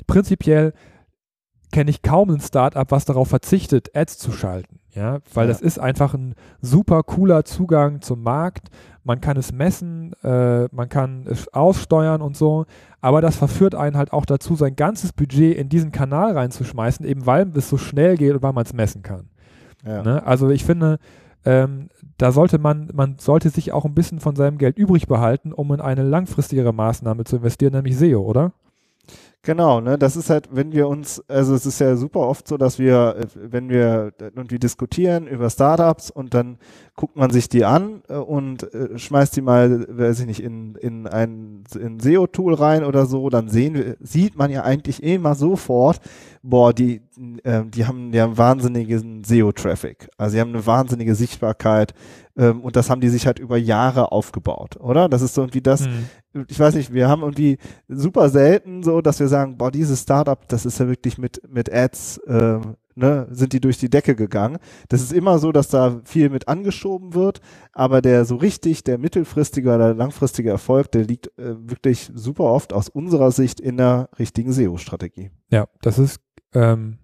[0.05, 0.73] Prinzipiell
[1.71, 4.79] kenne ich kaum ein Startup, was darauf verzichtet, Ads zu schalten.
[4.93, 5.53] Ja, weil Ja.
[5.53, 8.69] das ist einfach ein super cooler Zugang zum Markt.
[9.03, 12.65] Man kann es messen, äh, man kann es aussteuern und so.
[13.01, 17.25] Aber das verführt einen halt auch dazu, sein ganzes Budget in diesen Kanal reinzuschmeißen, eben
[17.25, 19.29] weil es so schnell geht und weil man es messen kann.
[19.85, 20.01] ja.
[20.03, 20.25] Ne?
[20.25, 20.97] Also ich finde,
[21.45, 25.53] ähm, da sollte man, man sollte sich auch ein bisschen von seinem Geld übrig behalten,
[25.53, 28.53] um in eine langfristigere Maßnahme zu investieren, nämlich SEO, oder?
[29.43, 32.57] Genau, ne, das ist halt, wenn wir uns, also es ist ja super oft so,
[32.57, 36.57] dass wir, äh, wenn wir irgendwie diskutieren über Startups und dann
[36.97, 40.75] guckt man sich die an äh, und äh, schmeißt die mal, weiß ich nicht, in,
[40.75, 46.01] in ein in SEO-Tool rein oder so, dann sehen sieht man ja eigentlich immer sofort,
[46.43, 47.01] boah, die,
[47.43, 50.09] äh, die haben ja wahnsinnigen SEO-Traffic.
[50.17, 51.93] Also sie haben eine wahnsinnige Sichtbarkeit
[52.37, 55.09] ähm, und das haben die sich halt über Jahre aufgebaut, oder?
[55.09, 56.45] Das ist so irgendwie das, Hm.
[56.47, 60.47] ich weiß nicht, wir haben irgendwie super selten so, dass wir sagen, boah, dieses Startup,
[60.47, 64.57] das ist ja wirklich mit, mit Ads, ähm, ne, sind die durch die Decke gegangen.
[64.89, 67.41] Das ist immer so, dass da viel mit angeschoben wird,
[67.73, 72.73] aber der so richtig, der mittelfristige oder langfristige Erfolg, der liegt äh, wirklich super oft
[72.73, 75.31] aus unserer Sicht in der richtigen SEO-Strategie.
[75.49, 76.19] Ja, das ist
[76.53, 76.97] ähm,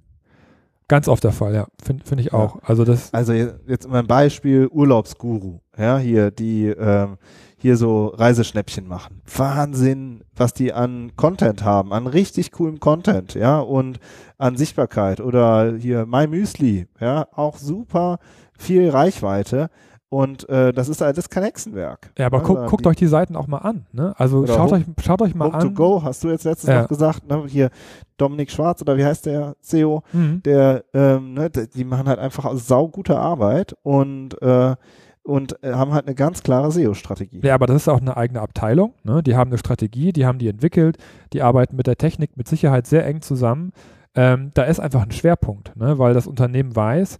[0.87, 1.67] ganz oft der Fall, ja.
[1.83, 2.33] Finde find ich Ja.
[2.33, 2.57] auch.
[2.63, 7.17] Also das, Also je- jetzt mal ein Beispiel, Urlaubsguru, ja, hier, die ähm,
[7.57, 9.21] hier so Reiseschnäppchen machen.
[9.37, 13.99] Wahnsinn, was die an Content haben, an richtig coolem Content, ja, und
[14.37, 15.21] an Sichtbarkeit.
[15.21, 18.17] Oder hier My Müsli, ja, auch super
[18.57, 19.69] viel Reichweite.
[20.13, 22.11] Und äh, das ist alles kein Hexenwerk.
[22.19, 23.87] ja, aber Also guck, guckt die- euch die Seiten auch mal an.
[23.93, 24.13] Ne?
[24.17, 25.73] Also schaut Home- euch, schaut euch mal Home to an.
[25.73, 26.81] go, hast du jetzt letztens Ja.
[26.83, 27.43] noch gesagt, ne?
[27.47, 27.71] Hier
[28.17, 30.03] Dominik Schwarz oder wie heißt der CEO?
[30.13, 30.43] Mhm.
[30.43, 34.75] der, ähm, ne, die machen halt einfach saugute Arbeit und, äh,
[35.23, 37.39] und äh, haben halt eine ganz klare SEO-Strategie.
[37.43, 38.93] Ja, aber das ist auch eine eigene Abteilung.
[39.03, 39.23] Ne?
[39.23, 40.97] Die haben eine Strategie, die haben die entwickelt,
[41.33, 43.71] die arbeiten mit der Technik mit Sicherheit sehr eng zusammen.
[44.13, 45.97] Ähm, da ist einfach ein Schwerpunkt, ne?
[45.97, 47.17] weil das Unternehmen weiß,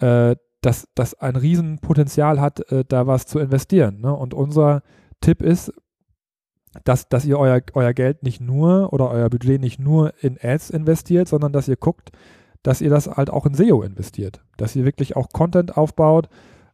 [0.00, 4.00] äh, dass das ein Riesenpotenzial hat, äh, da was zu investieren.
[4.00, 4.14] Ne?
[4.14, 4.82] Und unser
[5.20, 5.72] Tipp ist,
[6.84, 10.70] dass, dass ihr euer, euer Geld nicht nur oder euer Budget nicht nur in Ads
[10.70, 12.10] investiert, sondern dass ihr guckt,
[12.62, 14.42] dass ihr das halt auch in SEO investiert.
[14.56, 16.28] Dass ihr wirklich auch Content aufbaut.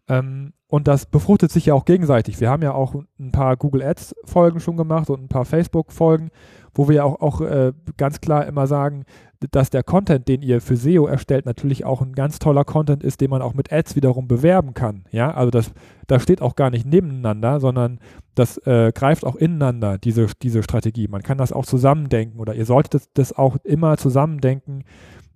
[0.09, 2.41] Ähm, und das befruchtet sich ja auch gegenseitig.
[2.41, 5.93] Wir haben ja auch ein paar Google Ads Folgen schon gemacht und ein paar Facebook
[5.93, 6.31] Folgen,
[6.75, 9.05] wo wir auch, auch äh, ganz klar immer sagen,
[9.51, 13.21] dass der Content, den ihr für SEO erstellt, natürlich auch ein ganz toller Content ist,
[13.21, 15.05] den man auch mit Ads wiederum bewerben kann.
[15.11, 15.73] Ja, also das,
[16.07, 18.01] das steht auch gar nicht nebeneinander, sondern
[18.35, 21.09] das äh, greift auch ineinander, diese, diese Strategie.
[21.09, 24.85] Man kann das auch zusammendenken oder ihr solltet das, auch immer zusammendenken,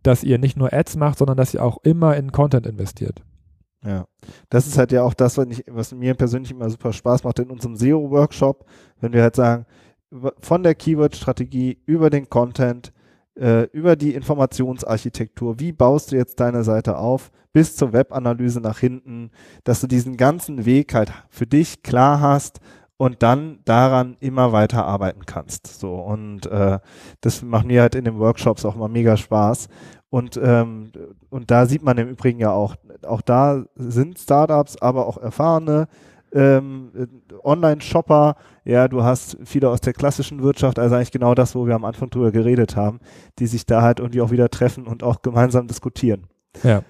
[0.03, 3.23] dass ihr nicht nur Ads macht, sondern dass ihr auch immer in Content investiert.
[3.87, 4.07] Ja,
[4.51, 7.39] das ist halt ja auch das, was, ich, was mir persönlich immer super Spaß macht
[7.39, 8.67] in unserem SEO-Workshop,
[9.01, 9.67] wenn wir halt sagen,
[10.41, 12.93] von der Keyword-Strategie über den Content,
[13.39, 18.79] äh, über die Informationsarchitektur, wie baust du jetzt deine Seite auf, bis zur Webanalyse nach
[18.79, 19.31] hinten,
[19.63, 22.61] dass du diesen ganzen Weg halt für dich klar hast
[22.97, 25.67] und dann daran immer weiter arbeiten kannst.
[25.67, 26.79] So und äh,
[27.21, 29.69] das macht mir halt in den Workshops auch immer mega Spaß.
[30.11, 30.93] Und ähm,
[31.31, 35.89] und da sieht man im Übrigen ja auch, auch da sind Startups, aber auch erfahrene
[36.35, 36.91] ähm,
[37.43, 38.37] Online-Shopper.
[38.65, 41.85] Ja, du hast viele aus der klassischen Wirtschaft, also eigentlich genau das, wo wir am
[41.85, 43.01] Anfang drüber geredet haben,
[43.39, 46.27] die sich da halt irgendwie auch wieder treffen und auch gemeinsam diskutieren.
[46.63, 46.83] Ja.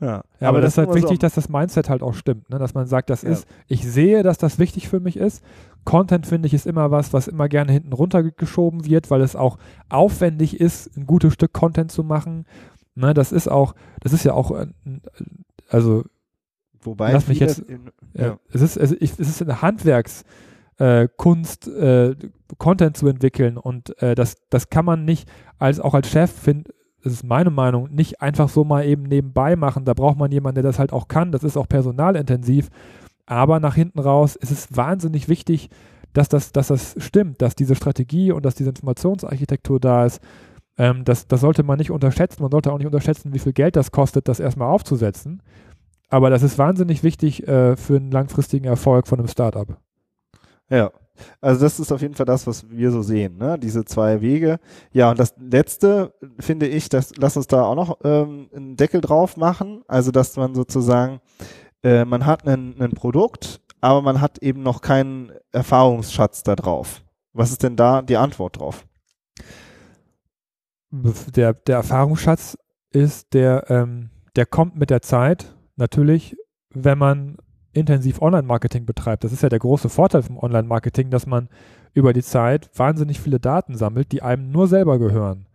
[0.00, 2.58] Ja, ja aber, das, ist halt wichtig, so dass das Mindset halt auch stimmt, ne?
[2.58, 3.30] dass man sagt, das ja.
[3.30, 5.42] ist, ich sehe, dass das wichtig für mich ist.
[5.84, 9.58] Content finde ich ist immer was, was immer gerne hinten runtergeschoben wird, weil es auch
[9.88, 12.46] aufwendig ist, ein gutes Stück Content zu machen.
[12.94, 14.52] Ne, das ist auch, das ist ja auch,
[15.68, 16.04] also
[16.88, 18.38] Wobei lass mich jetzt, in, ja.
[18.52, 22.16] es ist, es, ich, es ist eine Handwerkskunst, äh, äh,
[22.58, 26.70] Content zu entwickeln und äh, das, das kann man nicht als auch als Chef finden
[27.02, 29.84] das ist meine Meinung, nicht einfach so mal eben nebenbei machen.
[29.84, 31.32] Da braucht man jemanden, der das halt auch kann.
[31.32, 32.68] Das ist auch personalintensiv.
[33.24, 35.70] Aber nach hinten raus ist es wahnsinnig wichtig,
[36.12, 40.20] dass das, dass das stimmt, dass diese Strategie und dass diese Informationsarchitektur da ist.
[40.76, 42.42] Ähm, das, das sollte man nicht unterschätzen.
[42.42, 45.42] Man sollte auch nicht unterschätzen, wie viel Geld das kostet, das erstmal aufzusetzen.
[46.08, 49.76] Aber das ist wahnsinnig wichtig äh, für einen langfristigen Erfolg von einem Startup.
[50.70, 50.90] Ja,
[51.40, 53.58] also das ist auf jeden Fall das, was wir so sehen, ne?
[53.58, 54.58] diese zwei Wege.
[54.92, 59.00] Ja, und das Letzte finde ich, das, lass uns da auch noch ähm, einen Deckel
[59.00, 59.82] drauf machen.
[59.88, 61.20] Also dass man sozusagen,
[61.82, 67.02] äh, man hat ein Produkt, aber man hat eben noch keinen Erfahrungsschatz da drauf.
[67.32, 68.86] Was ist denn da die Antwort drauf?
[70.90, 72.56] Der, der Erfahrungsschatz
[72.90, 76.36] ist, der, ähm, der kommt mit der Zeit natürlich,
[76.74, 77.36] wenn man
[77.72, 79.24] intensiv Online-Marketing betreibt.
[79.24, 81.48] Das ist ja der große Vorteil vom Online-Marketing, dass man
[81.94, 85.46] über die Zeit wahnsinnig viele Daten sammelt, die einem nur selber gehören.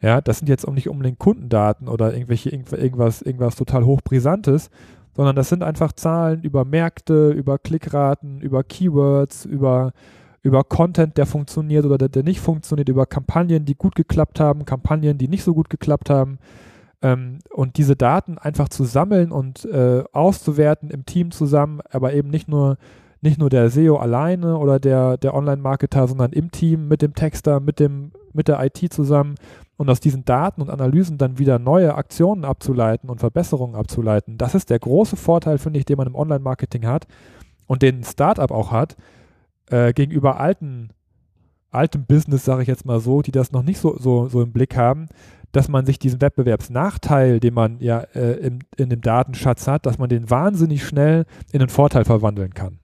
[0.00, 4.70] Ja, das sind jetzt auch nicht unbedingt Kundendaten oder irgendwelche irgendwas, irgendwas total hochbrisantes,
[5.14, 9.92] sondern das sind einfach Zahlen über Märkte, über Klickraten, über Keywords, über,
[10.42, 14.64] über Content, der funktioniert oder der, der nicht funktioniert, über Kampagnen, die gut geklappt haben,
[14.64, 16.38] Kampagnen, die nicht so gut geklappt haben.
[17.02, 22.30] Ähm, und diese Daten einfach zu sammeln und äh, auszuwerten im Team zusammen, aber eben
[22.30, 22.78] nicht nur
[23.22, 27.60] nicht nur der SEO alleine oder der, der Online-Marketer, sondern im Team mit dem Texter,
[27.60, 29.36] mit, dem, mit der IT zusammen
[29.76, 34.38] und aus diesen Daten und Analysen dann wieder neue Aktionen abzuleiten und Verbesserungen abzuleiten.
[34.38, 37.06] Das ist der große Vorteil, finde ich, den man im Online-Marketing hat
[37.66, 38.96] und den ein Startup auch hat,
[39.70, 40.90] äh, gegenüber alten,
[41.70, 44.52] altem Business, sage ich jetzt mal so, die das noch nicht so, so, so im
[44.52, 45.08] Blick haben,
[45.52, 49.98] dass man sich diesen Wettbewerbsnachteil, den man ja äh, im, in dem Datenschatz hat, dass
[49.98, 52.80] man den wahnsinnig schnell in einen Vorteil verwandeln kann.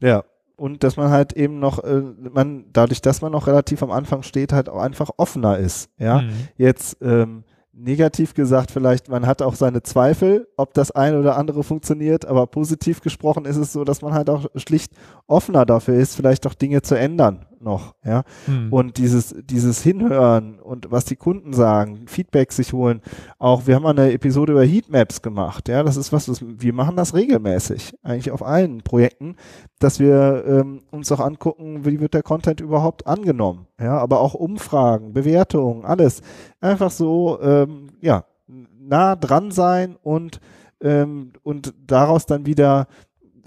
[0.00, 0.24] Ja,
[0.56, 4.22] und dass man halt eben noch, äh, man, dadurch, dass man noch relativ am Anfang
[4.22, 5.90] steht, halt auch einfach offener ist.
[5.98, 6.30] Ja, mhm.
[6.56, 11.62] jetzt ähm, negativ gesagt vielleicht, man hat auch seine Zweifel, ob das eine oder andere
[11.62, 14.92] funktioniert, aber positiv gesprochen ist es so, dass man halt auch schlicht
[15.26, 18.24] offener dafür ist, vielleicht auch Dinge zu ändern noch, ja.
[18.46, 18.72] Hm.
[18.72, 23.02] Und dieses, dieses Hinhören und was die Kunden sagen, Feedback sich holen.
[23.38, 25.82] Auch, wir haben mal eine Episode über Heatmaps gemacht, ja.
[25.82, 29.36] Das ist was, was wir machen das regelmäßig, eigentlich auf allen Projekten,
[29.78, 33.98] dass wir ähm, uns auch angucken, wie wird der Content überhaupt angenommen, ja.
[33.98, 36.22] Aber auch Umfragen, Bewertungen, alles.
[36.60, 40.40] Einfach so, ähm, ja, nah dran sein und
[40.80, 42.86] ähm, und daraus dann wieder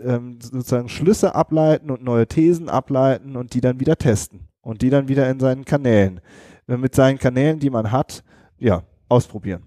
[0.06, 4.90] ähm, sozusagen Schlüsse ableiten und neue Thesen ableiten und die dann wieder testen und die
[4.90, 6.22] dann wieder in seinen Kanälen,
[6.68, 8.24] äh, mit seinen Kanälen, die man hat,
[8.58, 9.64] ja, ausprobieren.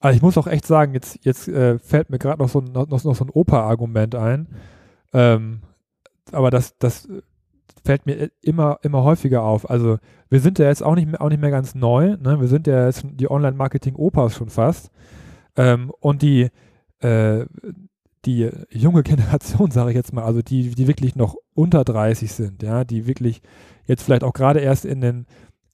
[0.00, 2.86] Also ich muss auch echt sagen, jetzt, jetzt äh, fällt mir gerade noch so, noch,
[2.88, 4.48] noch so ein Opa-Argument ein.
[5.14, 5.62] Ähm,
[6.30, 7.08] aber das, das
[7.84, 9.68] fällt mir immer, immer häufiger auf.
[9.68, 9.98] Also
[10.28, 12.16] wir sind ja jetzt auch nicht mehr, auch nicht mehr ganz neu.
[12.18, 12.40] Ne?
[12.40, 14.90] Wir sind ja jetzt die Online-Marketing-Opas schon fast.
[15.56, 16.50] Ähm, und die,
[17.00, 17.46] äh,
[18.24, 22.62] die junge Generation, sage ich jetzt mal, also die, die wirklich noch unter 30 sind,
[22.62, 23.42] ja, die wirklich
[23.86, 25.26] jetzt vielleicht auch gerade erst in den,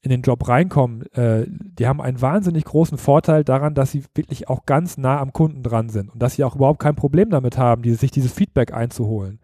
[0.02, 4.48] in den Job reinkommen, äh, die haben einen wahnsinnig großen Vorteil daran, dass sie wirklich
[4.48, 7.58] auch ganz nah am Kunden dran sind und dass sie auch überhaupt kein Problem damit
[7.58, 9.40] haben, die, sich dieses Feedback einzuholen.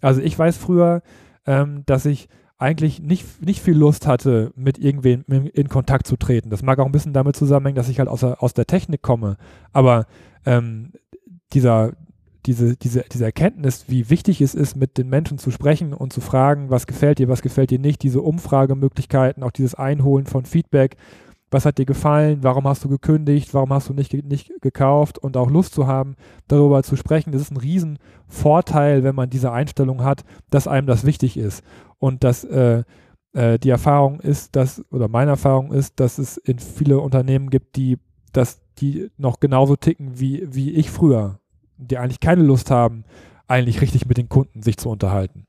[0.00, 1.02] Also ich weiß früher,
[1.46, 6.48] ähm, dass ich eigentlich nicht, nicht viel Lust hatte, mit irgendwem in Kontakt zu treten.
[6.48, 9.02] Das mag auch ein bisschen damit zusammenhängen, dass ich halt aus der, aus der Technik
[9.02, 9.36] komme.
[9.72, 10.06] Aber
[10.46, 10.92] ähm,
[11.52, 11.92] dieser,
[12.46, 16.20] diese, diese, diese Erkenntnis, wie wichtig es ist, mit den Menschen zu sprechen und zu
[16.20, 20.96] fragen, was gefällt dir, was gefällt dir nicht, diese Umfragemöglichkeiten, auch dieses Einholen von Feedback,
[21.50, 25.18] was hat dir gefallen, warum hast du gekündigt, warum hast du nicht, nicht gekauft?
[25.18, 26.16] Und auch Lust zu haben,
[26.48, 31.04] darüber zu sprechen, das ist ein Riesenvorteil, wenn man diese Einstellung hat, dass einem das
[31.04, 31.62] wichtig ist.
[31.98, 32.82] Und dass äh,
[33.32, 37.76] äh, die Erfahrung ist, dass, oder meine Erfahrung ist, dass es in viele Unternehmen gibt,
[37.76, 37.98] die
[38.36, 41.40] dass die noch genauso ticken wie, wie ich früher,
[41.78, 43.04] die eigentlich keine Lust haben,
[43.48, 45.46] eigentlich richtig mit den Kunden sich zu unterhalten.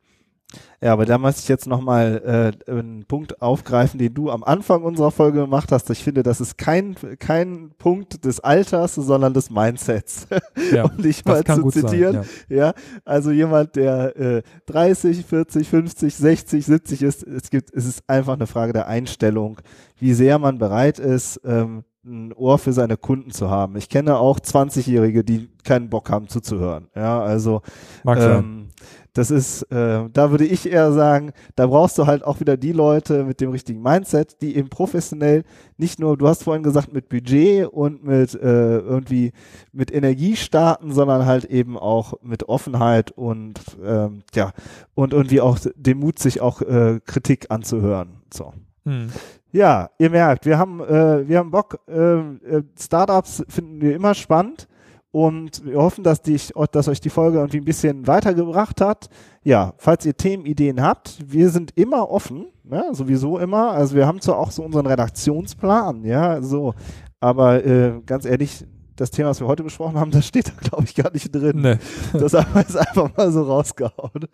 [0.82, 4.84] Ja, aber da muss ich jetzt nochmal äh, einen Punkt aufgreifen, den du am Anfang
[4.84, 5.90] unserer Folge gemacht hast.
[5.90, 10.28] Ich finde, das ist kein, kein Punkt des Alters, sondern des Mindsets.
[10.72, 12.14] Ja, um dich mal zu zitieren.
[12.14, 12.58] Sein, ja.
[12.58, 12.74] ja.
[13.06, 18.34] also jemand, der äh, 30, 40, 50, 60, 70 ist, es gibt, es ist einfach
[18.34, 19.60] eine Frage der Einstellung,
[19.98, 23.76] wie sehr man bereit ist, ähm, ein Ohr für seine Kunden zu haben.
[23.76, 26.88] Ich kenne auch 20-Jährige, die keinen Bock haben zuzuhören.
[26.96, 27.62] Ja, also
[28.06, 28.70] ähm,
[29.18, 32.72] das ist, äh, da würde ich eher sagen, da brauchst du halt auch wieder die
[32.72, 35.44] Leute mit dem richtigen Mindset, die eben professionell
[35.78, 39.32] nicht nur, du hast vorhin gesagt, mit Budget und mit äh, irgendwie
[39.72, 44.52] mit Energie starten, sondern halt eben auch mit Offenheit und ähm, ja
[44.94, 48.22] und irgendwie auch dem Mut, sich auch äh, Kritik anzuhören.
[48.32, 48.54] So.
[48.86, 49.10] Hm.
[49.52, 51.80] Ja, ihr merkt, wir haben, äh, wir haben Bock.
[51.88, 54.68] Äh, äh, Startups finden wir immer spannend
[55.12, 56.38] und wir hoffen, dass, die,
[56.72, 59.10] dass euch die Folge irgendwie ein bisschen weitergebracht hat.
[59.44, 62.90] Ja, falls ihr Themenideen habt, wir sind immer offen, ne?
[62.92, 63.72] sowieso immer.
[63.72, 66.74] Also wir haben zwar auch so unseren Redaktionsplan, ja, so,
[67.22, 68.66] aber äh, ganz ehrlich,
[69.00, 71.62] das Thema, was wir heute besprochen haben, das steht da, glaube ich, gar nicht drin.
[71.62, 71.78] Nee.
[72.14, 74.28] Das haben wir jetzt einfach mal so rausgehauen.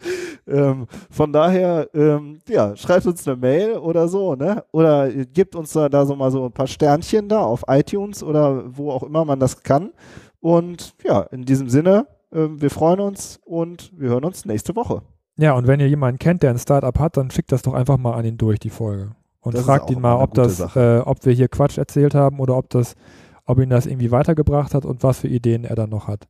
[0.47, 4.63] Ähm, von daher, ähm, ja, schreibt uns eine Mail oder so, ne?
[4.71, 8.63] Oder gebt uns da, da so mal so ein paar Sternchen da auf iTunes oder
[8.75, 9.91] wo auch immer man das kann.
[10.39, 15.01] Und ja, in diesem Sinne, äh, wir freuen uns und wir hören uns nächste Woche.
[15.37, 17.97] Ja, und wenn ihr jemanden kennt, der ein Startup hat, dann schickt das doch einfach
[17.97, 19.15] mal an ihn durch, die Folge.
[19.43, 22.55] Und das fragt ihn mal, ob das, äh, ob wir hier Quatsch erzählt haben oder
[22.55, 22.95] ob das
[23.45, 26.27] ob ihn das irgendwie weitergebracht hat und was für Ideen er dann noch hat.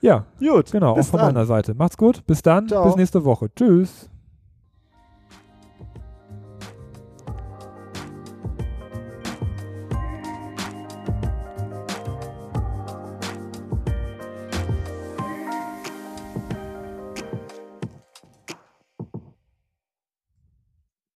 [0.00, 0.72] Ja, gut.
[0.72, 1.34] Genau, auch von dann.
[1.34, 1.74] meiner Seite.
[1.74, 2.24] Macht's gut.
[2.26, 2.68] Bis dann.
[2.68, 2.84] Ciao.
[2.84, 3.48] Bis nächste Woche.
[3.54, 4.08] Tschüss.